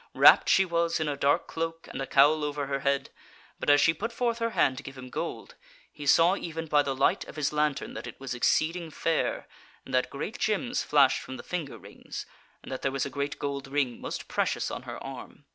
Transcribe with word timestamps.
Wrapped 0.15 0.49
she 0.49 0.65
was 0.65 0.99
in 0.99 1.07
a 1.07 1.15
dark 1.15 1.45
cloak 1.45 1.87
and 1.91 2.01
a 2.01 2.07
cowl 2.07 2.43
over 2.43 2.65
her 2.65 2.79
head, 2.79 3.11
but 3.59 3.69
as 3.69 3.79
she 3.79 3.93
put 3.93 4.11
forth 4.11 4.39
her 4.39 4.49
hand 4.57 4.77
to 4.77 4.81
give 4.83 4.97
him 4.97 5.11
gold, 5.11 5.53
he 5.93 6.07
saw 6.07 6.35
even 6.35 6.65
by 6.65 6.81
the 6.81 6.95
light 6.95 7.23
of 7.25 7.35
his 7.35 7.53
lantern 7.53 7.93
that 7.93 8.07
it 8.07 8.19
was 8.19 8.33
exceeding 8.33 8.89
fair, 8.89 9.47
and 9.85 9.93
that 9.93 10.09
great 10.09 10.39
gems 10.39 10.81
flashed 10.81 11.21
from 11.21 11.37
the 11.37 11.43
finger 11.43 11.77
rings, 11.77 12.25
and 12.63 12.71
that 12.71 12.81
there 12.81 12.91
was 12.91 13.05
a 13.05 13.11
great 13.11 13.37
gold 13.37 13.67
ring 13.67 14.01
most 14.01 14.27
precious 14.27 14.71
on 14.71 14.81
her 14.89 14.97
arm. 15.03 15.45